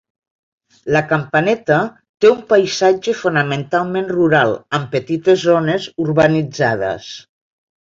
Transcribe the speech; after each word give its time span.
La 0.95 1.01
Campaneta 1.11 1.77
té 2.25 2.33
un 2.37 2.41
paisatge 2.55 3.15
fonamentalment 3.21 4.11
rural, 4.17 4.57
amb 4.81 4.93
petites 4.99 5.49
zones 5.55 5.91
urbanitzades. 6.11 7.17